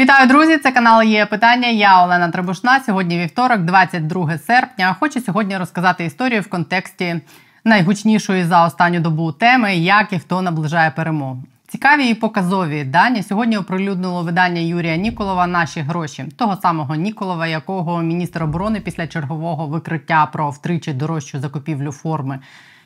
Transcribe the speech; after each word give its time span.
Вітаю, 0.00 0.28
друзі! 0.28 0.58
Це 0.58 0.72
канал 0.72 1.02
є 1.02 1.26
питання. 1.26 1.68
Я 1.68 2.04
Олена 2.04 2.28
Требушна. 2.28 2.80
Сьогодні 2.80 3.18
вівторок, 3.18 3.60
22 3.60 4.38
серпня. 4.38 4.96
Хочу 5.00 5.20
сьогодні 5.20 5.58
розказати 5.58 6.04
історію 6.04 6.40
в 6.40 6.48
контексті 6.48 7.20
найгучнішої 7.64 8.44
за 8.44 8.66
останню 8.66 9.00
добу 9.00 9.32
теми, 9.32 9.76
як 9.76 10.12
і 10.12 10.18
хто 10.18 10.42
наближає 10.42 10.90
перемогу. 10.90 11.42
Цікаві 11.68 12.08
і 12.08 12.14
показові 12.14 12.84
дані 12.84 13.22
сьогодні 13.22 13.56
оприлюднило 13.56 14.22
видання 14.22 14.60
Юрія 14.60 14.96
Ніколова 14.96 15.46
Наші 15.46 15.80
гроші 15.80 16.24
того 16.36 16.56
самого 16.56 16.94
Ніколова, 16.94 17.46
якого 17.46 18.02
міністр 18.02 18.42
оборони 18.42 18.80
після 18.80 19.06
чергового 19.06 19.66
викриття 19.66 20.26
про 20.26 20.50
втричі 20.50 20.92
дорожчу 20.92 21.40
закупівлю 21.40 21.92
форми 21.92 22.38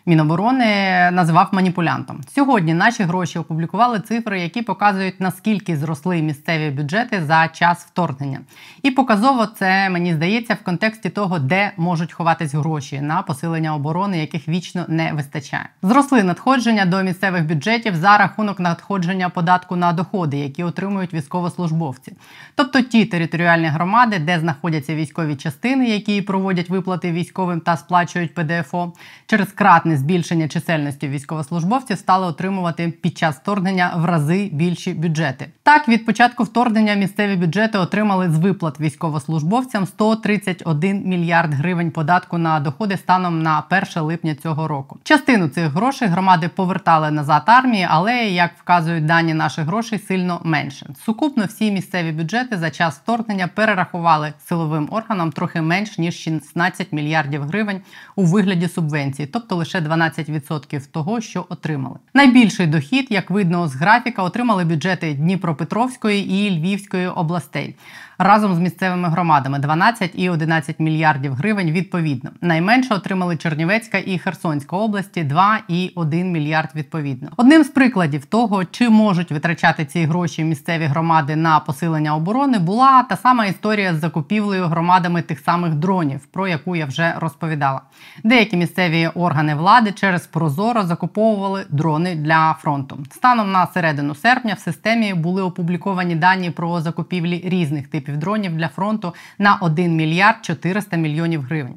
Міноборони 0.07 0.65
називав 1.13 1.49
маніпулянтом. 1.53 2.21
Сьогодні 2.35 2.75
наші 2.75 3.03
гроші 3.03 3.39
опублікували 3.39 4.01
цифри, 4.01 4.41
які 4.41 4.63
показують 4.63 5.21
наскільки 5.21 5.77
зросли 5.77 6.23
місцеві 6.23 6.71
бюджети 6.71 7.25
за 7.25 7.49
час 7.49 7.85
вторгнення. 7.85 8.41
І 8.83 8.91
показово 8.91 9.47
це 9.47 9.91
мені 9.91 10.15
здається 10.15 10.55
в 10.55 10.65
контексті 10.65 11.11
того, 11.11 11.39
де 11.39 11.73
можуть 11.77 12.13
ховатись 12.13 12.55
гроші 12.55 13.01
на 13.01 13.23
посилення 13.23 13.75
оборони, 13.75 14.19
яких 14.19 14.49
вічно 14.49 14.85
не 14.89 15.13
вистачає. 15.13 15.69
Зросли 15.83 16.23
надходження 16.23 16.85
до 16.85 17.03
місцевих 17.03 17.47
бюджетів 17.47 17.97
за 17.97 18.19
рахунок 18.19 18.61
надходження 18.61 19.29
податку 19.29 19.77
на 19.77 19.93
доходи, 19.93 20.37
які 20.37 20.65
отримують 20.65 21.15
військовослужбовці, 21.15 22.13
тобто 22.55 22.81
ті 22.81 23.05
територіальні 23.05 23.67
громади, 23.67 24.19
де 24.19 24.41
знаходяться 24.41 24.95
військові 24.95 25.37
частини, 25.37 25.89
які 25.89 26.23
проводять 26.23 26.71
виплати 26.71 27.13
військовим 27.13 27.61
та 27.61 27.77
сплачують 27.77 28.35
ПДФО 28.35 28.93
через 29.27 29.53
кратне 29.53 29.92
відчутне 29.93 29.97
збільшення 29.97 30.49
чисельності 30.49 31.09
військовослужбовців 31.09 31.99
стали 31.99 32.27
отримувати 32.27 32.89
під 32.89 33.19
час 33.19 33.37
вторгнення 33.37 33.93
в 33.97 34.05
рази 34.05 34.51
більші 34.53 34.93
бюджети. 34.93 35.49
Так, 35.63 35.89
від 35.89 36.07
початку 36.07 36.45
вторгнення 36.45 36.95
місцеві 36.95 37.37
бюджети 37.37 37.79
отримали 37.79 38.31
з 38.31 38.39
виплат 38.39 38.81
військовослужбовцям 38.81 39.87
131 39.87 41.03
мільярд 41.05 41.55
гривень 41.55 41.91
податку 41.91 42.39
на 42.39 42.61
доходи 42.61 42.97
станом 42.97 43.43
на 43.43 43.63
1 43.71 44.03
липня 44.03 44.35
цього 44.35 44.69
року. 44.69 44.99
Частину 45.03 45.49
цих 45.49 45.73
грошей 45.73 46.09
громади 46.09 46.49
повертали 46.49 47.11
назад 47.11 47.43
армії, 47.47 47.87
але 47.91 48.15
як 48.25 48.51
вказують 48.59 49.07
дані 49.07 49.35
наших 49.35 49.67
грошей, 49.67 49.99
сильно 49.99 50.41
менше. 50.45 50.87
Сукупно 51.05 51.45
всі 51.45 51.71
місцеві 51.71 52.13
бюджети 52.13 52.57
за 52.57 52.71
час 52.71 52.99
вторгнення 52.99 53.49
перерахували 53.55 54.33
силовим 54.49 54.89
органам 54.91 55.33
трохи 55.33 55.61
менш 55.61 55.99
ніж 55.99 56.15
16 56.15 56.93
мільярдів 56.93 57.43
гривень 57.43 57.81
у 58.17 58.25
вигляді 58.25 58.69
субвенцій, 58.69 59.27
тобто 59.27 59.57
лише 59.57 59.82
12% 59.83 60.87
того, 60.91 61.21
що 61.21 61.47
отримали. 61.49 61.97
Найбільший 62.15 62.67
дохід, 62.67 63.07
як 63.11 63.31
видно 63.31 63.69
з 63.69 63.75
графіка, 63.75 64.23
отримали 64.23 64.65
бюджети 64.65 65.15
Дніпропетровської 65.15 66.31
і 66.31 66.51
Львівської 66.51 67.07
областей 67.07 67.75
разом 68.23 68.55
з 68.55 68.59
місцевими 68.59 69.09
громадами 69.09 69.59
12 69.59 70.11
і 70.15 70.31
11 70.31 70.81
мільярдів 70.81 71.35
гривень 71.35 71.71
відповідно. 71.71 72.31
Найменше 72.41 72.95
отримали 72.95 73.37
Чернівецька 73.37 73.99
і 73.99 74.19
Херсонська 74.19 74.77
області 74.77 75.25
2 75.25 75.59
і 75.69 75.93
1 75.95 76.33
мільярд 76.33 76.71
відповідно. 76.75 77.29
Одним 77.37 77.65
з 77.65 77.69
прикладів 77.69 78.25
того, 78.25 78.65
чи 78.65 78.89
можуть 78.89 79.33
витрачати 79.33 79.85
ці 79.85 80.05
гроші 80.05 80.45
місцеві 80.45 80.85
громади 80.85 81.37
на 81.37 81.61
посилення 81.61 82.17
оборони, 82.17 82.59
була 82.59 83.03
та 83.03 83.17
сама 83.17 83.47
історія 83.47 83.95
з 83.95 84.01
закупівлею 84.01 84.65
громадами 84.65 85.23
тих 85.23 85.41
самих 85.41 85.75
дронів, 85.75 86.27
про 86.27 86.49
яку 86.49 86.77
я 86.77 86.87
вже 86.87 87.15
розповідала. 87.17 87.81
Деякі 88.25 88.57
місцеві 88.57 89.11
органи 89.15 89.55
влади 89.55 89.93
через 89.93 90.27
Прозоро 90.27 90.83
закуповували 90.83 91.67
дрони 91.71 92.15
для 92.15 92.57
фронту. 92.61 92.99
Станом 93.11 93.53
на 93.53 93.67
середину 93.67 94.15
серпня 94.15 94.55
в 94.55 94.59
системі 94.59 95.15
були 95.15 95.43
опубліковані 95.43 96.15
дані 96.15 96.51
про 96.51 96.81
закупівлі 96.81 97.43
різних 97.45 97.89
типів 97.89 98.12
дронів 98.17 98.57
для 98.57 98.69
фронту 98.69 99.15
на 99.39 99.57
1 99.57 99.97
мільярд 99.97 100.45
400 100.45 100.97
мільйонів 100.97 101.43
гривень. 101.43 101.75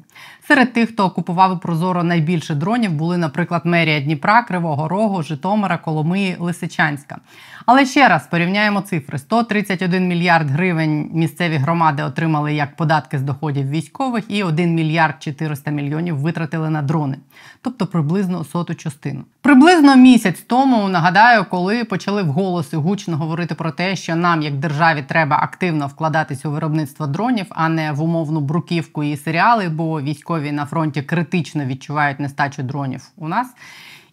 Серед 0.48 0.72
тих, 0.72 0.88
хто 0.88 1.04
окупував 1.04 1.60
Прозоро 1.60 2.04
найбільше 2.04 2.54
дронів, 2.54 2.92
були, 2.92 3.16
наприклад, 3.16 3.62
мерія 3.64 4.00
Дніпра, 4.00 4.42
Кривого 4.42 4.88
Рогу, 4.88 5.22
Житомира, 5.22 5.78
Коломиї, 5.78 6.36
Лисичанська. 6.38 7.18
Але 7.66 7.86
ще 7.86 8.08
раз 8.08 8.26
порівняємо 8.26 8.80
цифри: 8.80 9.18
131 9.18 10.08
мільярд 10.08 10.50
гривень 10.50 11.10
місцеві 11.12 11.56
громади 11.56 12.02
отримали 12.02 12.54
як 12.54 12.76
податки 12.76 13.18
з 13.18 13.22
доходів 13.22 13.70
військових, 13.70 14.24
і 14.28 14.42
1 14.42 14.74
мільярд 14.74 15.14
400 15.18 15.70
мільйонів 15.70 16.16
витратили 16.16 16.70
на 16.70 16.82
дрони, 16.82 17.16
тобто 17.62 17.86
приблизно 17.86 18.44
соту 18.44 18.74
частину. 18.74 19.24
Приблизно 19.40 19.96
місяць 19.96 20.44
тому 20.46 20.88
нагадаю, 20.88 21.44
коли 21.50 21.84
почали 21.84 22.22
вголос 22.22 22.72
і 22.72 22.76
гучно 22.76 23.16
говорити 23.16 23.54
про 23.54 23.70
те, 23.70 23.96
що 23.96 24.16
нам, 24.16 24.42
як 24.42 24.54
державі, 24.54 25.04
треба 25.08 25.36
активно 25.42 25.86
вкладатись 25.86 26.44
у 26.46 26.50
виробництво 26.50 27.06
дронів, 27.06 27.46
а 27.50 27.68
не 27.68 27.92
в 27.92 28.02
умовну 28.02 28.40
бруківку 28.40 29.04
і 29.04 29.16
серіали, 29.16 29.68
бо 29.68 30.00
військові 30.00 30.35
на 30.52 30.66
фронті 30.66 31.02
критично 31.02 31.64
відчувають 31.64 32.20
нестачу 32.20 32.62
дронів 32.62 33.08
у 33.16 33.28
нас 33.28 33.54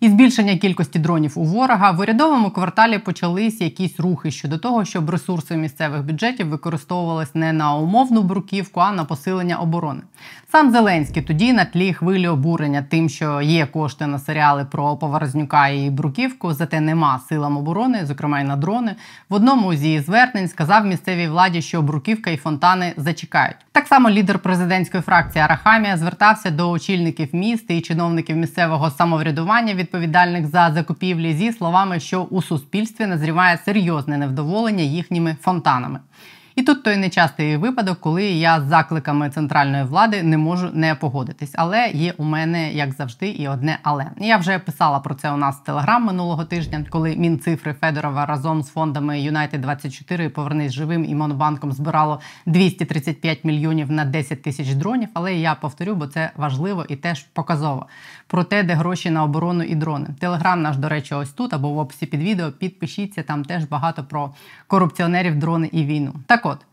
і 0.03 0.09
збільшення 0.09 0.57
кількості 0.57 0.99
дронів 0.99 1.39
у 1.39 1.43
ворога 1.43 1.91
в 1.91 1.99
урядовому 1.99 2.51
кварталі 2.51 2.97
почались 2.97 3.61
якісь 3.61 3.99
рухи 3.99 4.31
щодо 4.31 4.57
того, 4.57 4.85
щоб 4.85 5.09
ресурси 5.09 5.57
місцевих 5.57 6.03
бюджетів 6.03 6.47
використовувались 6.47 7.35
не 7.35 7.53
на 7.53 7.75
умовну 7.75 8.21
бруківку, 8.21 8.79
а 8.79 8.91
на 8.91 9.05
посилення 9.05 9.57
оборони. 9.57 10.01
Сам 10.51 10.71
Зеленський 10.71 11.21
тоді 11.21 11.53
на 11.53 11.65
тлі 11.65 11.93
хвилі 11.93 12.27
обурення 12.27 12.85
тим, 12.89 13.09
що 13.09 13.41
є 13.41 13.65
кошти 13.65 14.07
на 14.07 14.19
серіали 14.19 14.65
про 14.65 14.95
Поворознюка 14.95 15.67
і 15.67 15.89
Бруківку, 15.89 16.53
зате 16.53 16.81
нема 16.81 17.19
силам 17.29 17.57
оборони, 17.57 18.05
зокрема 18.05 18.41
й 18.41 18.43
на 18.43 18.55
дрони. 18.55 18.95
В 19.29 19.33
одному 19.33 19.75
зі 19.75 19.99
звернень 19.99 20.47
сказав 20.47 20.85
місцевій 20.85 21.27
владі, 21.27 21.61
що 21.61 21.81
Бруківка 21.81 22.31
і 22.31 22.37
фонтани 22.37 22.93
зачекають. 22.97 23.57
Так 23.71 23.87
само 23.87 24.09
лідер 24.09 24.39
президентської 24.39 25.03
фракції 25.03 25.43
Арахамія 25.43 25.97
звертався 25.97 26.51
до 26.51 26.71
очільників 26.71 27.29
міст 27.35 27.65
і 27.67 27.81
чиновників 27.81 28.37
місцевого 28.37 28.89
самоврядування 28.89 29.73
від 29.73 29.92
відповідальних 29.93 30.47
за 30.47 30.71
закупівлі 30.73 31.33
зі 31.33 31.51
словами, 31.51 31.99
що 31.99 32.21
у 32.21 32.41
суспільстві 32.41 33.05
назріває 33.05 33.57
серйозне 33.65 34.17
невдоволення 34.17 34.83
їхніми 34.83 35.35
фонтанами. 35.41 35.99
І 36.55 36.63
тут 36.63 36.83
той 36.83 36.97
нечастий 36.97 37.57
випадок, 37.57 37.99
коли 37.99 38.23
я 38.23 38.61
з 38.61 38.63
закликами 38.63 39.29
центральної 39.29 39.83
влади 39.83 40.23
не 40.23 40.37
можу 40.37 40.69
не 40.73 40.95
погодитись. 40.95 41.51
Але 41.55 41.87
є 41.87 42.13
у 42.17 42.23
мене, 42.23 42.73
як 42.73 42.93
завжди, 42.93 43.29
і 43.29 43.47
одне 43.47 43.79
але. 43.83 44.05
Я 44.17 44.37
вже 44.37 44.59
писала 44.59 44.99
про 44.99 45.15
це 45.15 45.31
у 45.31 45.37
нас 45.37 45.55
в 45.55 45.63
телеграм 45.63 46.03
минулого 46.03 46.45
тижня, 46.45 46.85
коли 46.89 47.15
Мінцифри 47.15 47.73
Федорова 47.73 48.25
разом 48.25 48.63
з 48.63 48.69
фондами 48.69 49.21
Юнайтед 49.21 49.61
24 49.61 50.29
Повернись 50.29 50.73
живим 50.73 51.05
і 51.05 51.15
Монобанком 51.15 51.71
збирало 51.71 52.19
235 52.45 53.43
мільйонів 53.43 53.91
на 53.91 54.05
10 54.05 54.41
тисяч 54.41 54.73
дронів. 54.73 55.09
Але 55.13 55.33
я 55.33 55.55
повторю, 55.55 55.95
бо 55.95 56.07
це 56.07 56.31
важливо 56.35 56.85
і 56.89 56.95
теж 56.95 57.23
показово. 57.23 57.85
Про 58.27 58.43
те, 58.43 58.63
де 58.63 58.73
гроші 58.73 59.09
на 59.09 59.23
оборону 59.23 59.63
і 59.63 59.75
дрони. 59.75 60.07
Телеграм 60.19 60.61
наш, 60.61 60.77
до 60.77 60.89
речі, 60.89 61.15
ось 61.15 61.31
тут 61.31 61.53
або 61.53 61.69
в 61.69 61.77
описі 61.77 62.05
під 62.05 62.21
відео. 62.21 62.51
Підпишіться 62.51 63.23
там 63.23 63.45
теж 63.45 63.63
багато 63.63 64.03
про 64.03 64.33
корупціонерів, 64.67 65.39
дрони 65.39 65.69
і 65.71 65.83
війну. 65.83 66.13
Так 66.25 66.42
от. 66.45 66.65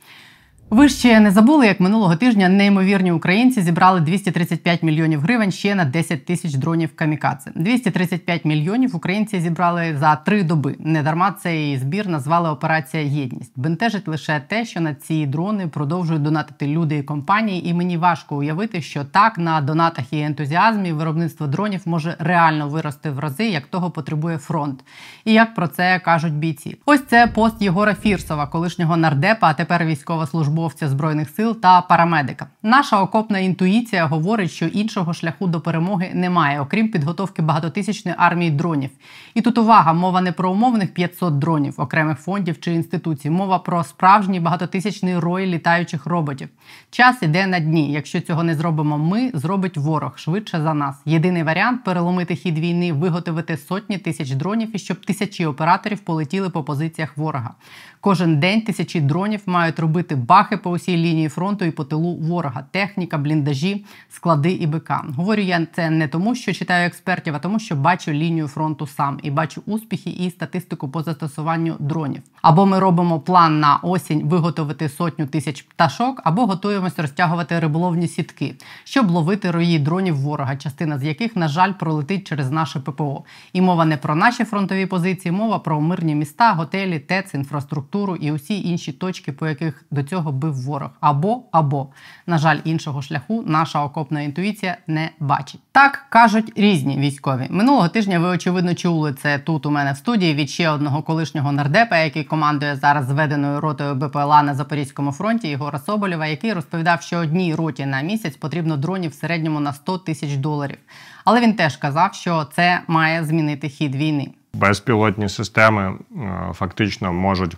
Ви 0.70 0.88
ще 0.88 1.20
не 1.20 1.30
забули, 1.30 1.66
як 1.66 1.80
минулого 1.80 2.16
тижня 2.16 2.48
неймовірні 2.48 3.12
українці 3.12 3.62
зібрали 3.62 4.00
235 4.00 4.82
мільйонів 4.82 5.20
гривень 5.20 5.52
ще 5.52 5.74
на 5.74 5.84
10 5.84 6.24
тисяч 6.24 6.54
дронів 6.54 6.96
камікадзе. 6.96 7.50
235 7.54 8.44
мільйонів 8.44 8.96
українці 8.96 9.40
зібрали 9.40 9.96
за 9.96 10.16
три 10.16 10.42
доби. 10.42 10.76
Недарма 10.78 11.32
цей 11.32 11.78
збір 11.78 12.08
назвали 12.08 12.50
Операція 12.50 13.02
Єдність. 13.02 13.52
Бентежить 13.56 14.08
лише 14.08 14.40
те, 14.48 14.64
що 14.64 14.80
на 14.80 14.94
ці 14.94 15.26
дрони 15.26 15.68
продовжують 15.68 16.22
донатити 16.22 16.66
люди 16.66 16.96
і 16.96 17.02
компанії, 17.02 17.68
і 17.68 17.74
мені 17.74 17.96
важко 17.96 18.36
уявити, 18.36 18.82
що 18.82 19.04
так 19.04 19.38
на 19.38 19.60
донатах 19.60 20.12
і 20.12 20.20
ентузіазмі 20.20 20.92
виробництво 20.92 21.46
дронів 21.46 21.82
може 21.86 22.16
реально 22.18 22.68
вирости 22.68 23.10
в 23.10 23.18
рази, 23.18 23.44
як 23.48 23.66
того 23.66 23.90
потребує 23.90 24.38
фронт. 24.38 24.84
І 25.24 25.32
як 25.32 25.54
про 25.54 25.68
це 25.68 25.98
кажуть 25.98 26.34
бійці. 26.34 26.76
Ось 26.86 27.04
це 27.06 27.26
пост 27.26 27.62
Єгора 27.62 27.94
Фірсова, 27.94 28.46
колишнього 28.46 28.96
нардепа, 28.96 29.46
а 29.48 29.54
тепер 29.54 29.84
військовослужбовця 29.84 30.59
військовослужбовця 30.60 30.88
збройних 30.88 31.30
сил 31.30 31.60
та 31.60 31.80
парамедика. 31.80 32.46
Наша 32.62 33.02
окопна 33.02 33.38
інтуїція 33.38 34.06
говорить, 34.06 34.50
що 34.50 34.66
іншого 34.66 35.14
шляху 35.14 35.46
до 35.46 35.60
перемоги 35.60 36.10
немає, 36.14 36.60
окрім 36.60 36.88
підготовки 36.88 37.42
багатотисячної 37.42 38.16
армії 38.18 38.50
дронів. 38.50 38.90
І 39.34 39.40
тут 39.40 39.58
увага, 39.58 39.92
мова 39.92 40.20
не 40.20 40.32
про 40.32 40.50
умовних 40.50 40.94
500 40.94 41.38
дронів, 41.38 41.74
окремих 41.76 42.18
фондів 42.18 42.60
чи 42.60 42.72
інституцій. 42.72 43.30
Мова 43.30 43.58
про 43.58 43.84
справжній 43.84 44.40
багатотисячний 44.40 45.18
рой 45.18 45.46
літаючих 45.46 46.06
роботів. 46.06 46.48
Час 46.90 47.22
іде 47.22 47.46
на 47.46 47.60
дні. 47.60 47.92
Якщо 47.92 48.20
цього 48.20 48.42
не 48.42 48.54
зробимо, 48.54 48.98
ми 48.98 49.30
зробить 49.34 49.76
ворог 49.76 50.18
швидше 50.18 50.60
за 50.62 50.74
нас. 50.74 50.96
Єдиний 51.04 51.42
варіант 51.42 51.84
переломити 51.84 52.34
хід 52.34 52.58
війни, 52.58 52.92
виготовити 52.92 53.56
сотні 53.56 53.98
тисяч 53.98 54.30
дронів 54.30 54.76
і 54.76 54.78
щоб 54.78 55.06
тисячі 55.06 55.46
операторів 55.46 55.98
полетіли 55.98 56.50
по 56.50 56.64
позиціях 56.64 57.16
ворога. 57.16 57.54
Кожен 58.00 58.40
день 58.40 58.62
тисячі 58.62 59.00
дронів 59.00 59.40
мають 59.46 59.78
робити 59.78 60.16
бах 60.16 60.49
замахи 60.50 60.56
по 60.56 60.70
усій 60.70 60.96
лінії 60.96 61.28
фронту 61.28 61.64
і 61.64 61.70
по 61.70 61.84
тилу 61.84 62.16
ворога, 62.16 62.64
техніка, 62.70 63.18
бліндажі, 63.18 63.84
склади 64.08 64.52
і 64.52 64.66
БК. 64.66 64.92
Говорю 65.16 65.42
я 65.42 65.66
це 65.74 65.90
не 65.90 66.08
тому, 66.08 66.34
що 66.34 66.52
читаю 66.52 66.86
експертів, 66.86 67.34
а 67.34 67.38
тому, 67.38 67.58
що 67.58 67.76
бачу 67.76 68.12
лінію 68.12 68.48
фронту 68.48 68.86
сам 68.86 69.18
і 69.22 69.30
бачу 69.30 69.62
успіхи 69.66 70.10
і 70.10 70.30
статистику 70.30 70.88
по 70.88 71.02
застосуванню 71.02 71.76
дронів. 71.78 72.22
Або 72.42 72.66
ми 72.66 72.78
робимо 72.78 73.20
план 73.20 73.60
на 73.60 73.76
осінь 73.76 74.28
виготовити 74.28 74.88
сотню 74.88 75.26
тисяч 75.26 75.62
пташок, 75.62 76.20
або 76.24 76.46
готуємось 76.46 76.98
розтягувати 76.98 77.60
риболовні 77.60 78.08
сітки, 78.08 78.54
щоб 78.84 79.10
ловити 79.10 79.50
рої 79.50 79.78
дронів 79.78 80.16
ворога, 80.16 80.56
частина 80.56 80.98
з 80.98 81.04
яких, 81.04 81.36
на 81.36 81.48
жаль, 81.48 81.72
пролетить 81.72 82.28
через 82.28 82.50
наше 82.50 82.80
ППО. 82.80 83.24
І 83.52 83.60
мова 83.60 83.84
не 83.84 83.96
про 83.96 84.14
наші 84.14 84.44
фронтові 84.44 84.86
позиції, 84.86 85.32
мова 85.32 85.58
про 85.58 85.80
мирні 85.80 86.14
міста, 86.14 86.52
готелі, 86.52 86.98
ТЕЦ, 86.98 87.34
інфраструктуру 87.34 88.16
і 88.16 88.32
усі 88.32 88.68
інші 88.68 88.92
точки, 88.92 89.32
по 89.32 89.46
яких 89.46 89.84
до 89.90 90.02
цього 90.02 90.32
бив 90.40 90.54
ворог. 90.54 90.90
Або 91.00 91.42
або 91.52 91.88
на 92.26 92.38
жаль, 92.38 92.58
іншого 92.64 93.02
шляху 93.02 93.44
наша 93.46 93.84
окопна 93.84 94.20
інтуїція 94.20 94.76
не 94.86 95.10
бачить. 95.20 95.60
Так 95.72 96.06
кажуть 96.08 96.52
різні 96.56 96.98
військові. 96.98 97.46
Минулого 97.50 97.88
тижня 97.88 98.18
ви 98.18 98.28
очевидно 98.28 98.74
чули 98.74 99.12
це 99.12 99.38
тут 99.38 99.66
у 99.66 99.70
мене 99.70 99.92
в 99.92 99.96
студії 99.96 100.34
від 100.34 100.50
ще 100.50 100.70
одного 100.70 101.02
колишнього 101.02 101.52
нардепа, 101.52 101.98
який 101.98 102.24
командує 102.24 102.76
зараз 102.76 103.06
зведеною 103.06 103.60
ротою 103.60 103.94
БПЛА 103.94 104.42
на 104.42 104.54
Запорізькому 104.54 105.12
фронті 105.12 105.48
Єгора 105.48 105.78
Соболєва, 105.78 106.26
який 106.26 106.52
розповідав, 106.52 107.02
що 107.02 107.18
одній 107.18 107.54
роті 107.54 107.86
на 107.86 108.00
місяць 108.00 108.36
потрібно 108.36 108.76
дронів 108.76 109.10
в 109.10 109.14
середньому 109.14 109.60
на 109.60 109.72
100 109.72 109.98
тисяч 109.98 110.36
доларів. 110.36 110.78
Але 111.24 111.40
він 111.40 111.54
теж 111.54 111.76
казав, 111.76 112.14
що 112.14 112.44
це 112.44 112.80
має 112.86 113.24
змінити 113.24 113.68
хід 113.68 113.94
війни. 113.94 114.30
Безпілотні 114.54 115.28
системи 115.28 115.98
е, 116.16 116.52
фактично 116.54 117.12
можуть 117.12 117.56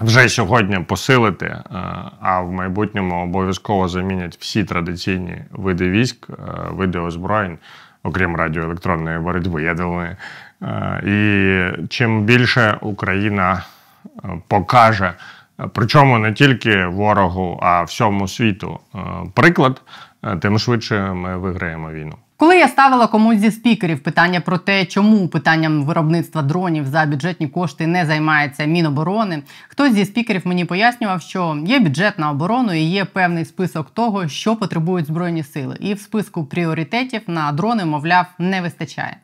вже 0.00 0.28
сьогодні 0.28 0.78
посилити, 0.78 1.46
е, 1.46 1.62
а 2.20 2.40
в 2.40 2.52
майбутньому 2.52 3.22
обов'язково 3.22 3.88
замінять 3.88 4.36
всі 4.40 4.64
традиційні 4.64 5.44
види 5.50 5.90
військ, 5.90 6.26
е, 6.30 6.34
види 6.70 6.98
озброєнь, 6.98 7.58
окрім 8.02 8.36
радіоелектронної 8.36 9.18
боротьби. 9.18 9.62
Я 9.62 9.74
думаю. 9.74 10.16
І 11.06 11.86
чим 11.88 12.24
більше 12.24 12.78
Україна 12.80 13.64
покаже, 14.48 15.14
причому 15.72 16.18
не 16.18 16.32
тільки 16.32 16.86
ворогу, 16.86 17.60
а 17.62 17.82
всьому 17.82 18.28
світу 18.28 18.80
приклад, 19.34 19.82
тим 20.40 20.58
швидше 20.58 21.12
ми 21.12 21.38
виграємо 21.38 21.90
війну. 21.90 22.16
Коли 22.36 22.58
я 22.58 22.68
ставила 22.68 23.06
комусь 23.06 23.38
зі 23.38 23.50
спікерів 23.50 24.02
питання 24.02 24.40
про 24.40 24.58
те, 24.58 24.86
чому 24.86 25.28
питанням 25.28 25.84
виробництва 25.84 26.42
дронів 26.42 26.86
за 26.86 27.04
бюджетні 27.04 27.48
кошти 27.48 27.86
не 27.86 28.06
займається 28.06 28.64
Міноборони, 28.64 29.42
хтось 29.68 29.92
зі 29.92 30.04
спікерів 30.04 30.46
мені 30.46 30.64
пояснював, 30.64 31.22
що 31.22 31.58
є 31.66 31.78
бюджет 31.78 32.18
на 32.18 32.30
оборону 32.30 32.72
і 32.72 32.82
є 32.82 33.04
певний 33.04 33.44
список 33.44 33.90
того, 33.90 34.28
що 34.28 34.56
потребують 34.56 35.06
збройні 35.06 35.42
сили, 35.42 35.76
і 35.80 35.94
в 35.94 36.00
списку 36.00 36.44
пріоритетів 36.44 37.20
на 37.26 37.52
дрони, 37.52 37.84
мовляв, 37.84 38.26
не 38.38 38.60
вистачає. 38.60 39.16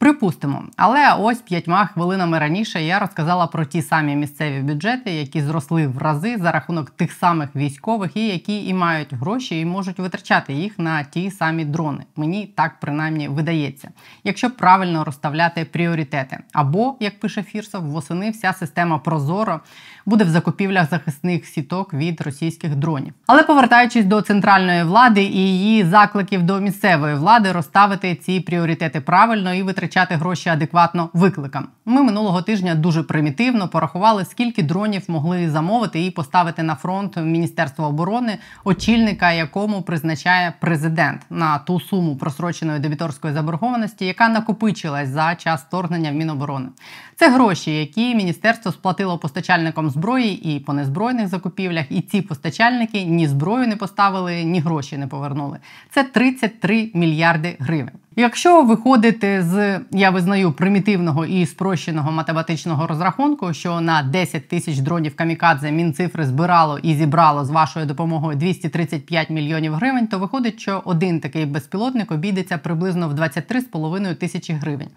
Припустимо, 0.00 0.64
але 0.76 1.14
ось 1.18 1.38
п'ятьма 1.38 1.86
хвилинами 1.86 2.38
раніше 2.38 2.82
я 2.82 2.98
розказала 2.98 3.46
про 3.46 3.64
ті 3.64 3.82
самі 3.82 4.16
місцеві 4.16 4.60
бюджети, 4.60 5.10
які 5.10 5.42
зросли 5.42 5.86
в 5.86 5.98
рази 5.98 6.36
за 6.36 6.52
рахунок 6.52 6.90
тих 6.90 7.12
самих 7.12 7.56
військових, 7.56 8.16
і 8.16 8.26
які 8.28 8.66
і 8.66 8.74
мають 8.74 9.12
гроші, 9.12 9.60
і 9.60 9.64
можуть 9.64 9.98
витрачати 9.98 10.52
їх 10.52 10.78
на 10.78 11.02
ті 11.02 11.30
самі 11.30 11.64
дрони. 11.64 12.04
Мені 12.16 12.46
так 12.46 12.72
принаймні 12.80 13.28
видається, 13.28 13.90
якщо 14.24 14.50
правильно 14.50 15.04
розставляти 15.04 15.64
пріоритети. 15.64 16.38
Або, 16.52 16.96
як 17.00 17.20
пише 17.20 17.42
Фірсов, 17.42 17.84
восени 17.84 18.30
вся 18.30 18.52
система 18.52 18.98
Прозоро 18.98 19.60
буде 20.06 20.24
в 20.24 20.28
закупівлях 20.28 20.90
захисних 20.90 21.46
сіток 21.46 21.94
від 21.94 22.20
російських 22.20 22.76
дронів. 22.76 23.12
Але 23.26 23.42
повертаючись 23.42 24.04
до 24.04 24.22
центральної 24.22 24.82
влади 24.82 25.22
і 25.22 25.36
її 25.36 25.84
закликів 25.84 26.42
до 26.42 26.60
місцевої 26.60 27.14
влади, 27.14 27.52
розставити 27.52 28.14
ці 28.14 28.40
пріоритети 28.40 29.00
правильно 29.00 29.54
і 29.54 29.62
витрачати 29.62 29.87
витрачати 29.88 30.14
гроші 30.14 30.48
адекватно 30.48 31.10
викликам. 31.12 31.68
Ми 31.84 32.02
минулого 32.02 32.42
тижня 32.42 32.74
дуже 32.74 33.02
примітивно 33.02 33.68
порахували, 33.68 34.24
скільки 34.24 34.62
дронів 34.62 35.04
могли 35.08 35.50
замовити 35.50 36.06
і 36.06 36.10
поставити 36.10 36.62
на 36.62 36.74
фронт 36.74 37.16
Міністерства 37.16 37.88
оборони, 37.88 38.38
очільника 38.64 39.32
якому 39.32 39.82
призначає 39.82 40.54
президент 40.60 41.20
на 41.30 41.58
ту 41.58 41.80
суму 41.80 42.16
просроченої 42.16 42.80
дебіторської 42.80 43.34
заборгованості, 43.34 44.06
яка 44.06 44.28
накопичилась 44.28 45.08
за 45.08 45.34
час 45.34 45.62
вторгнення 45.62 46.10
в 46.10 46.14
Міноборони. 46.14 46.68
Це 47.16 47.30
гроші, 47.30 47.78
які 47.80 48.14
міністерство 48.14 48.72
сплатило 48.72 49.18
постачальникам 49.18 49.90
зброї 49.90 50.56
і 50.56 50.60
по 50.60 50.72
незбройних 50.72 51.28
закупівлях. 51.28 51.84
І 51.90 52.00
ці 52.00 52.22
постачальники 52.22 53.04
ні 53.04 53.28
зброю 53.28 53.68
не 53.68 53.76
поставили, 53.76 54.44
ні 54.44 54.60
гроші 54.60 54.98
не 54.98 55.06
повернули. 55.06 55.58
Це 55.90 56.04
33 56.04 56.90
мільярди 56.94 57.56
гривень. 57.58 57.98
Якщо 58.20 58.62
виходити 58.62 59.42
з 59.42 59.80
я 59.90 60.10
визнаю 60.10 60.52
примітивного 60.52 61.26
і 61.26 61.46
спрощеного 61.46 62.12
математичного 62.12 62.86
розрахунку, 62.86 63.52
що 63.52 63.80
на 63.80 64.02
10 64.02 64.48
тисяч 64.48 64.78
дронів 64.78 65.16
камікадзе 65.16 65.72
мінцифри 65.72 66.26
збирало 66.26 66.78
і 66.78 66.94
зібрало 66.94 67.44
з 67.44 67.50
вашою 67.50 67.86
допомогою 67.86 68.38
235 68.38 69.30
мільйонів 69.30 69.74
гривень, 69.74 70.06
то 70.06 70.18
виходить, 70.18 70.60
що 70.60 70.82
один 70.84 71.20
такий 71.20 71.46
безпілотник 71.46 72.12
обійдеться 72.12 72.58
приблизно 72.58 73.08
в 73.08 73.12
23,5 73.12 74.14
тисячі 74.14 74.54
гривень 74.54 74.88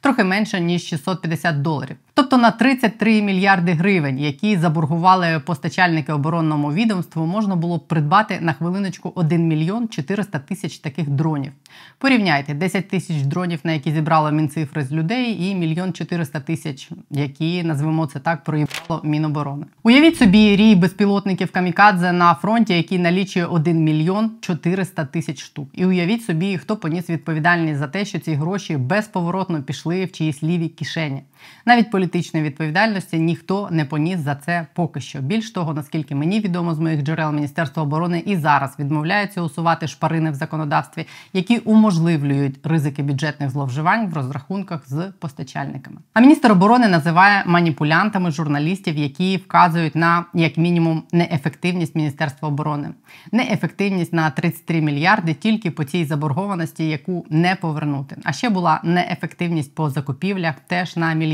трохи 0.00 0.24
менше 0.24 0.60
ніж 0.60 0.82
650 0.82 1.62
доларів. 1.62 1.96
Тобто 2.20 2.36
на 2.36 2.50
33 2.50 3.22
мільярди 3.22 3.72
гривень, 3.72 4.18
які 4.18 4.56
заборгували 4.56 5.40
постачальники 5.46 6.12
оборонному 6.12 6.72
відомству, 6.72 7.26
можна 7.26 7.56
було 7.56 7.76
б 7.76 7.88
придбати 7.88 8.38
на 8.40 8.52
хвилиночку 8.52 9.12
1 9.14 9.48
мільйон 9.48 9.88
400 9.88 10.38
тисяч 10.38 10.78
таких 10.78 11.08
дронів. 11.08 11.52
Порівняйте 11.98 12.54
10 12.54 12.88
тисяч 12.88 13.22
дронів, 13.22 13.60
на 13.64 13.72
які 13.72 13.92
зібрало 13.92 14.30
мінцифри 14.30 14.84
з 14.84 14.92
людей, 14.92 15.44
і 15.44 15.54
мільйон 15.54 15.92
400 15.92 16.40
тисяч, 16.40 16.90
які 17.10 17.62
назвемо 17.62 18.06
це 18.06 18.18
так, 18.18 18.44
проїбало 18.44 19.00
Міноборони. 19.04 19.66
Уявіть 19.82 20.16
собі 20.16 20.56
рій 20.56 20.74
безпілотників 20.74 21.52
камікадзе 21.52 22.12
на 22.12 22.34
фронті, 22.34 22.76
який 22.76 22.98
налічує 22.98 23.46
1 23.46 23.84
мільйон 23.84 24.30
400 24.40 25.04
тисяч 25.04 25.42
штук. 25.42 25.68
І 25.72 25.86
уявіть 25.86 26.24
собі, 26.24 26.58
хто 26.58 26.76
поніс 26.76 27.10
відповідальність 27.10 27.78
за 27.78 27.88
те, 27.88 28.04
що 28.04 28.18
ці 28.18 28.32
гроші 28.32 28.76
безповоротно 28.76 29.62
пішли 29.62 30.04
в 30.04 30.12
чиїсь 30.12 30.42
ліві 30.42 30.68
кишені. 30.68 31.22
Навіть 31.66 31.90
політичної 31.90 32.46
відповідальності 32.46 33.18
ніхто 33.18 33.68
не 33.70 33.84
поніс 33.84 34.20
за 34.20 34.34
це 34.34 34.66
поки 34.74 35.00
що. 35.00 35.18
Більш 35.18 35.50
того, 35.50 35.74
наскільки 35.74 36.14
мені 36.14 36.40
відомо 36.40 36.74
з 36.74 36.78
моїх 36.78 37.02
джерел 37.02 37.32
Міністерства 37.32 37.82
оборони 37.82 38.22
і 38.26 38.36
зараз 38.36 38.74
відмовляються 38.78 39.42
усувати 39.42 39.88
шпарини 39.88 40.30
в 40.30 40.34
законодавстві, 40.34 41.06
які 41.32 41.58
уможливлюють 41.58 42.66
ризики 42.66 43.02
бюджетних 43.02 43.50
зловживань 43.50 44.06
в 44.08 44.14
розрахунках 44.14 44.88
з 44.88 45.12
постачальниками. 45.18 45.96
А 46.14 46.20
міністр 46.20 46.52
оборони 46.52 46.88
називає 46.88 47.42
маніпулянтами 47.46 48.30
журналістів, 48.30 48.96
які 48.96 49.36
вказують 49.36 49.96
на 49.96 50.24
як 50.34 50.56
мінімум 50.56 51.02
неефективність 51.12 51.96
міністерства 51.96 52.48
оборони, 52.48 52.88
неефективність 53.32 54.12
на 54.12 54.30
33 54.30 54.80
мільярди 54.80 55.34
тільки 55.34 55.70
по 55.70 55.84
цій 55.84 56.04
заборгованості, 56.04 56.88
яку 56.88 57.26
не 57.30 57.56
повернути. 57.56 58.16
А 58.24 58.32
ще 58.32 58.50
була 58.50 58.80
неефективність 58.84 59.74
по 59.74 59.90
закупівлях 59.90 60.54
теж 60.66 60.96
на 60.96 61.14
мільярди. 61.14 61.29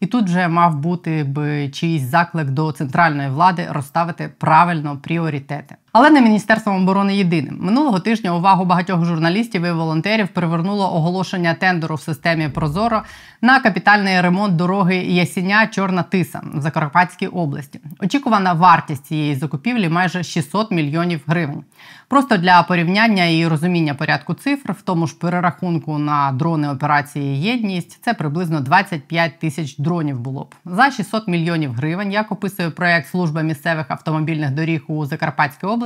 І 0.00 0.06
тут 0.06 0.24
вже 0.24 0.48
мав 0.48 0.76
бути 0.76 1.24
б 1.24 1.68
чийсь 1.68 2.02
заклик 2.02 2.50
до 2.50 2.72
центральної 2.72 3.28
влади 3.28 3.66
розставити 3.70 4.30
правильно 4.38 4.98
пріоритети. 4.98 5.76
Але 5.92 6.10
не 6.10 6.20
міністерством 6.20 6.82
оборони 6.82 7.16
єдиним 7.16 7.58
минулого 7.60 8.00
тижня 8.00 8.36
увагу 8.36 8.64
багатьох 8.64 9.04
журналістів 9.04 9.64
і 9.64 9.72
волонтерів 9.72 10.28
привернуло 10.28 10.94
оголошення 10.94 11.54
тендеру 11.54 11.94
в 11.94 12.00
системі 12.00 12.48
Прозоро 12.48 13.02
на 13.42 13.60
капітальний 13.60 14.20
ремонт 14.20 14.56
дороги 14.56 14.96
Ясіня 14.96 15.66
Чорна 15.66 16.02
Тиса 16.02 16.40
в 16.54 16.60
Закарпатській 16.60 17.26
області. 17.26 17.80
Очікувана 18.00 18.52
вартість 18.52 19.06
цієї 19.06 19.34
закупівлі 19.34 19.88
майже 19.88 20.22
600 20.22 20.70
мільйонів 20.70 21.20
гривень. 21.26 21.64
Просто 22.08 22.36
для 22.36 22.62
порівняння 22.62 23.24
і 23.24 23.46
розуміння 23.46 23.94
порядку 23.94 24.34
цифр, 24.34 24.72
в 24.72 24.82
тому 24.82 25.06
ж 25.06 25.18
перерахунку 25.18 25.98
на 25.98 26.32
дрони 26.32 26.68
операції 26.68 27.40
Єдність 27.42 27.98
це 28.04 28.14
приблизно 28.14 28.60
25 28.60 29.38
тисяч 29.38 29.76
дронів 29.76 30.20
було 30.20 30.44
б 30.44 30.54
за 30.64 30.90
600 30.90 31.28
мільйонів 31.28 31.72
гривень. 31.72 32.12
Як 32.12 32.32
описує 32.32 32.70
проект 32.70 33.08
служба 33.08 33.42
місцевих 33.42 33.86
автомобільних 33.88 34.50
доріг 34.50 34.84
у 34.88 35.06
Закарпатській 35.06 35.66
області, 35.66 35.81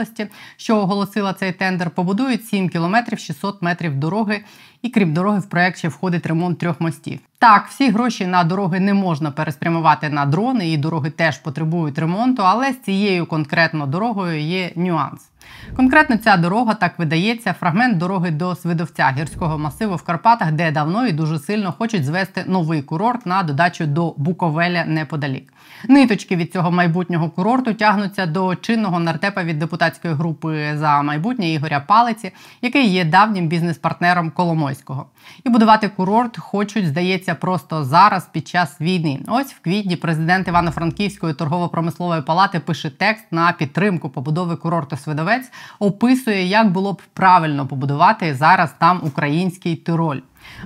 що 0.56 0.76
оголосила 0.76 1.32
цей 1.32 1.52
тендер, 1.52 1.90
побудують 1.90 2.46
7 2.46 2.68
кілометрів 2.68 3.18
600 3.18 3.62
метрів 3.62 3.96
дороги, 3.96 4.44
і 4.82 4.88
крім 4.88 5.14
дороги, 5.14 5.38
в 5.38 5.48
проект 5.48 5.78
ще 5.78 5.88
входить 5.88 6.26
ремонт 6.26 6.58
трьох 6.58 6.80
мостів. 6.80 7.20
Так, 7.38 7.66
всі 7.68 7.90
гроші 7.90 8.26
на 8.26 8.44
дороги 8.44 8.80
не 8.80 8.94
можна 8.94 9.30
переспрямувати 9.30 10.08
на 10.08 10.26
дрони, 10.26 10.72
і 10.72 10.76
дороги 10.76 11.10
теж 11.10 11.38
потребують 11.38 11.98
ремонту, 11.98 12.42
але 12.42 12.72
з 12.72 12.80
цією 12.80 13.26
конкретно 13.26 13.86
дорогою 13.86 14.40
є 14.40 14.72
нюанс. 14.76 15.20
Конкретно 15.76 16.16
ця 16.16 16.36
дорога 16.36 16.74
так 16.74 16.98
видається 16.98 17.52
фрагмент 17.52 17.98
дороги 17.98 18.30
до 18.30 18.54
Свидовця 18.54 19.14
гірського 19.18 19.58
масиву 19.58 19.96
в 19.96 20.02
Карпатах, 20.02 20.52
де 20.52 20.70
давно 20.70 21.06
і 21.06 21.12
дуже 21.12 21.38
сильно 21.38 21.72
хочуть 21.72 22.04
звести 22.04 22.44
новий 22.46 22.82
курорт 22.82 23.26
на 23.26 23.42
додачу 23.42 23.86
до 23.86 24.14
Буковеля 24.16 24.84
неподалік. 24.84 25.52
Ниточки 25.88 26.36
від 26.36 26.52
цього 26.52 26.70
майбутнього 26.70 27.30
курорту 27.30 27.74
тягнуться 27.74 28.26
до 28.26 28.54
чинного 28.54 29.00
нартепа 29.00 29.42
від 29.42 29.58
депутатської 29.58 30.14
групи 30.14 30.76
за 30.76 31.02
майбутнє 31.02 31.48
Ігоря 31.52 31.80
Палиці, 31.80 32.32
який 32.62 32.88
є 32.88 33.04
давнім 33.04 33.48
бізнес-партнером 33.48 34.30
Коломойського. 34.30 35.06
І 35.44 35.48
будувати 35.48 35.88
курорт 35.88 36.38
хочуть, 36.38 36.86
здається, 36.86 37.34
просто 37.34 37.84
зараз 37.84 38.26
під 38.32 38.48
час 38.48 38.80
війни. 38.80 39.20
Ось 39.28 39.52
в 39.52 39.60
квітні 39.60 39.96
президент 39.96 40.48
Івано-Франківської 40.48 41.34
торгово-промислової 41.34 42.22
палати 42.22 42.60
пише 42.60 42.90
текст 42.90 43.24
на 43.30 43.52
підтримку 43.52 44.10
побудови 44.10 44.56
курорту 44.56 44.96
Свидовець, 44.96 45.35
описує, 45.78 46.46
як 46.46 46.72
було 46.72 46.92
б 46.92 47.02
правильно 47.12 47.66
побудувати 47.66 48.34
зараз 48.34 48.70
там 48.78 49.00
український 49.04 49.76
тироль. 49.76 50.20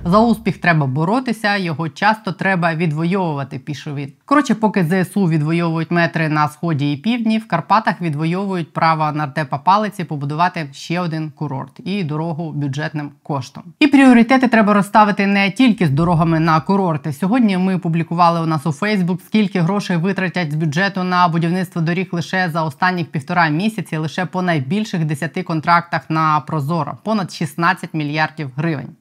За 0.05 0.19
успіх 0.19 0.57
треба 0.57 0.85
боротися, 0.87 1.57
його 1.57 1.89
часто 1.89 2.31
треба 2.31 2.75
відвоювати. 2.75 3.59
Пише 3.59 3.93
він. 3.93 4.11
Коротше, 4.25 4.55
поки 4.55 4.83
ЗСУ 4.83 5.25
відвоюють 5.25 5.91
метри 5.91 6.29
на 6.29 6.47
сході 6.47 6.93
і 6.93 6.97
півдні, 6.97 7.37
в 7.37 7.47
Карпатах 7.47 8.01
відвоюють 8.01 8.73
право 8.73 9.11
нартепа 9.11 9.57
палиці 9.57 10.03
побудувати 10.03 10.69
ще 10.73 10.99
один 10.99 11.31
курорт 11.35 11.79
і 11.85 12.03
дорогу 12.03 12.51
бюджетним 12.51 13.11
коштом. 13.23 13.63
І 13.79 13.87
пріоритети 13.87 14.47
треба 14.47 14.73
розставити 14.73 15.27
не 15.27 15.51
тільки 15.51 15.87
з 15.87 15.89
дорогами 15.89 16.39
на 16.39 16.61
курорти. 16.61 17.13
Сьогодні 17.13 17.57
ми 17.57 17.77
публікували 17.77 18.41
у 18.41 18.45
нас 18.45 18.65
у 18.65 18.71
Фейсбук, 18.71 19.21
скільки 19.21 19.61
грошей 19.61 19.97
витратять 19.97 20.51
з 20.51 20.55
бюджету 20.55 21.03
на 21.03 21.27
будівництво 21.27 21.81
доріг 21.81 22.09
лише 22.11 22.49
за 22.49 22.63
останніх 22.63 23.07
півтора 23.07 23.49
місяці, 23.49 23.97
лише 23.97 24.25
по 24.25 24.41
найбільших 24.41 25.05
10 25.05 25.43
контрактах 25.43 26.09
на 26.09 26.39
Прозоро 26.39 26.97
понад 27.03 27.31
16 27.31 27.93
мільярдів 27.93 28.51
гривень. 28.55 28.95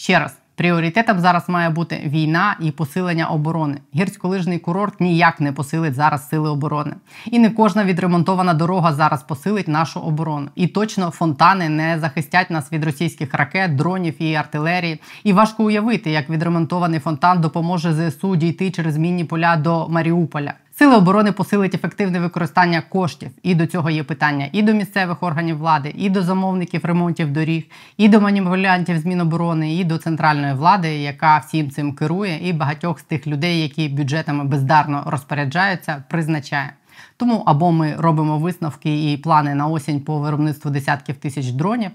Ще 0.00 0.18
раз. 0.18 0.32
Пріоритетом 0.54 1.20
зараз 1.20 1.48
має 1.48 1.70
бути 1.70 2.02
війна 2.06 2.56
і 2.60 2.70
посилення 2.70 3.26
оборони. 3.26 3.78
Гірськолижний 3.94 4.58
курорт 4.58 5.00
ніяк 5.00 5.40
не 5.40 5.52
посилить 5.52 5.94
зараз 5.94 6.28
сили 6.28 6.50
оборони. 6.50 6.94
І 7.26 7.38
не 7.38 7.50
кожна 7.50 7.84
відремонтована 7.84 8.54
дорога 8.54 8.92
зараз 8.92 9.22
посилить 9.22 9.68
нашу 9.68 10.00
оборону. 10.00 10.48
І 10.54 10.66
точно 10.66 11.10
фонтани 11.10 11.68
не 11.68 11.98
захистять 11.98 12.50
нас 12.50 12.72
від 12.72 12.84
російських 12.84 13.34
ракет, 13.34 13.76
дронів 13.76 14.22
і 14.22 14.34
артилерії. 14.34 15.00
І 15.24 15.32
важко 15.32 15.64
уявити, 15.64 16.10
як 16.10 16.30
відремонтований 16.30 17.00
фонтан 17.00 17.40
допоможе 17.40 18.10
ЗСУ 18.10 18.36
дійти 18.36 18.70
через 18.70 18.96
мінні 18.96 19.24
поля 19.24 19.56
до 19.56 19.88
Маріуполя. 19.88 20.54
Сили 20.80 20.96
оборони 20.96 21.32
посилить 21.32 21.74
ефективне 21.74 22.20
використання 22.20 22.80
коштів. 22.80 23.30
І 23.42 23.54
до 23.54 23.66
цього 23.66 23.90
є 23.90 24.04
питання 24.04 24.48
і 24.52 24.62
до 24.62 24.72
місцевих 24.72 25.22
органів 25.22 25.58
влади, 25.58 25.94
і 25.96 26.10
до 26.10 26.22
замовників 26.22 26.84
ремонтів 26.84 27.32
доріг, 27.32 27.64
і 27.96 28.08
до 28.08 28.20
маніпулянтів 28.20 28.98
з 28.98 29.06
Міноборони, 29.06 29.74
і 29.74 29.84
до 29.84 29.98
центральної 29.98 30.54
влади, 30.54 30.88
яка 30.88 31.38
всім 31.38 31.70
цим 31.70 31.94
керує, 31.94 32.48
і 32.48 32.52
багатьох 32.52 33.00
з 33.00 33.02
тих 33.02 33.26
людей, 33.26 33.62
які 33.62 33.88
бюджетами 33.88 34.44
бездарно 34.44 35.02
розпоряджаються, 35.06 36.04
призначає. 36.08 36.72
Тому 37.16 37.42
або 37.46 37.72
ми 37.72 37.94
робимо 37.98 38.38
висновки 38.38 39.12
і 39.12 39.16
плани 39.16 39.54
на 39.54 39.66
осінь 39.66 40.00
по 40.00 40.18
виробництву 40.18 40.70
десятків 40.70 41.16
тисяч 41.16 41.46
дронів, 41.46 41.90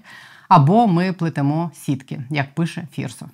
або 0.48 0.86
ми 0.86 1.12
плетемо 1.12 1.70
сітки, 1.74 2.20
як 2.30 2.54
пише 2.54 2.86
Фірсов. 2.92 3.28